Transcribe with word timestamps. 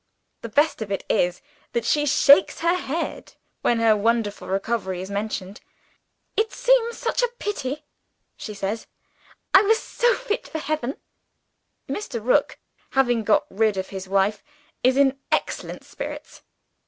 The 0.41 0.49
best 0.49 0.81
of 0.81 0.91
it 0.91 1.03
is 1.09 1.43
that 1.73 1.85
she 1.85 2.07
shakes 2.07 2.61
her 2.61 2.73
head, 2.73 3.35
when 3.61 3.77
her 3.77 3.95
wonderful 3.95 4.47
recovery 4.47 4.99
is 4.99 5.11
mentioned. 5.11 5.61
'It 6.35 6.51
seems 6.51 6.97
such 6.97 7.21
a 7.21 7.27
pity,' 7.37 7.83
she 8.35 8.55
says; 8.55 8.87
'I 9.53 9.61
was 9.61 9.77
so 9.77 10.15
fit 10.15 10.47
for 10.47 10.57
heaven.' 10.57 10.97
Mr. 11.87 12.19
Rook 12.19 12.57
having 12.93 13.23
got 13.23 13.45
rid 13.51 13.77
of 13.77 13.89
his 13.89 14.09
wife, 14.09 14.43
is 14.83 14.97
in 14.97 15.19
excellent 15.31 15.83
spirits. 15.83 16.41